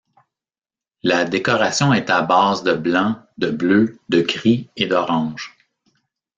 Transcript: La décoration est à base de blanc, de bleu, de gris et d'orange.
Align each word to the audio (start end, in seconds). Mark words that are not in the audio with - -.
La 1.03 1.25
décoration 1.25 1.93
est 1.93 2.09
à 2.09 2.23
base 2.23 2.63
de 2.63 2.73
blanc, 2.73 3.21
de 3.37 3.51
bleu, 3.51 3.99
de 4.09 4.21
gris 4.21 4.67
et 4.75 4.87
d'orange. 4.87 5.55